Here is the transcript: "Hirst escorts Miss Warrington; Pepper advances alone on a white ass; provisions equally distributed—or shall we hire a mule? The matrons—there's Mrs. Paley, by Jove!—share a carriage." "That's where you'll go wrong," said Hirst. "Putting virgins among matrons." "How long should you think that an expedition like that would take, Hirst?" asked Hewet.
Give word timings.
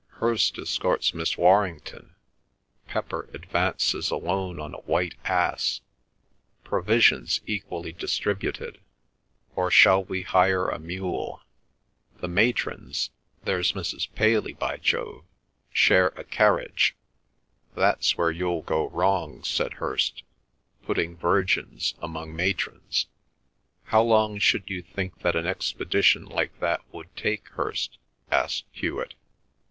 "Hirst 0.19 0.57
escorts 0.57 1.13
Miss 1.13 1.37
Warrington; 1.37 2.15
Pepper 2.87 3.29
advances 3.35 4.09
alone 4.09 4.59
on 4.59 4.73
a 4.73 4.79
white 4.79 5.13
ass; 5.25 5.81
provisions 6.63 7.39
equally 7.45 7.91
distributed—or 7.91 9.69
shall 9.69 10.03
we 10.03 10.23
hire 10.23 10.67
a 10.69 10.79
mule? 10.79 11.43
The 12.19 12.27
matrons—there's 12.27 13.73
Mrs. 13.73 14.07
Paley, 14.15 14.53
by 14.53 14.77
Jove!—share 14.77 16.07
a 16.15 16.23
carriage." 16.23 16.95
"That's 17.75 18.17
where 18.17 18.31
you'll 18.31 18.63
go 18.63 18.89
wrong," 18.89 19.43
said 19.43 19.73
Hirst. 19.73 20.23
"Putting 20.81 21.15
virgins 21.15 21.93
among 22.01 22.35
matrons." 22.35 23.05
"How 23.83 24.01
long 24.01 24.39
should 24.39 24.67
you 24.67 24.81
think 24.81 25.19
that 25.19 25.35
an 25.35 25.45
expedition 25.45 26.25
like 26.25 26.59
that 26.59 26.81
would 26.91 27.15
take, 27.15 27.49
Hirst?" 27.49 27.99
asked 28.31 28.65
Hewet. 28.71 29.13